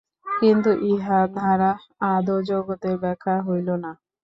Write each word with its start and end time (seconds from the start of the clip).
কিন্তু 0.33 0.71
ইহাদ্বারা 0.87 1.71
আদৌ 2.09 2.37
জগতের 2.49 2.95
ব্যাখ্যা 3.03 3.35
হইল 3.47 3.67
না। 3.83 3.91